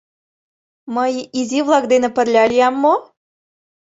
—Мый 0.95 1.13
изи-влак 1.39 1.85
дене 1.91 2.09
пырля 2.15 2.43
лиям 2.51 2.75
мо? 2.83 2.95